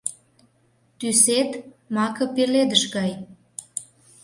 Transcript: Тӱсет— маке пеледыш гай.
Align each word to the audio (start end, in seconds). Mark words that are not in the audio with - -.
Тӱсет— 0.99 1.51
маке 1.95 2.25
пеледыш 2.35 2.83
гай. 2.95 3.11